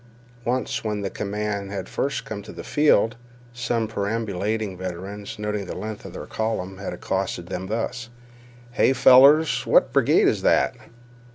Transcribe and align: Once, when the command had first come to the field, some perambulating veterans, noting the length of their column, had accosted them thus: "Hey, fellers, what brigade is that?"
Once, 0.45 0.83
when 0.83 1.01
the 1.01 1.11
command 1.11 1.69
had 1.69 1.87
first 1.87 2.25
come 2.25 2.41
to 2.41 2.51
the 2.51 2.63
field, 2.63 3.17
some 3.53 3.87
perambulating 3.87 4.75
veterans, 4.75 5.37
noting 5.37 5.67
the 5.67 5.75
length 5.77 6.05
of 6.05 6.13
their 6.13 6.25
column, 6.25 6.79
had 6.79 6.91
accosted 6.91 7.49
them 7.49 7.67
thus: 7.67 8.09
"Hey, 8.71 8.93
fellers, 8.93 9.63
what 9.67 9.93
brigade 9.93 10.27
is 10.27 10.41
that?" 10.41 10.73